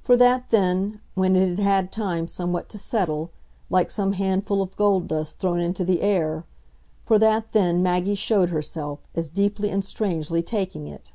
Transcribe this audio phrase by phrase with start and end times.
[0.00, 3.30] For that then, when it had had time somewhat to settle,
[3.68, 6.46] like some handful of gold dust thrown into the air
[7.04, 11.12] for that then Maggie showed herself, as deeply and strangely taking it.